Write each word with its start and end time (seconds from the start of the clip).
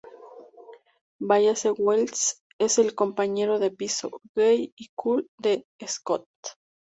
Wallace 1.19 1.71
Wells 1.77 2.41
es 2.59 2.79
el 2.79 2.95
compañero 2.95 3.59
de 3.59 3.69
piso 3.69 4.19
"gay" 4.35 4.73
y 4.75 4.87
"cool" 4.95 5.29
de 5.37 5.67
Scott. 5.85 6.25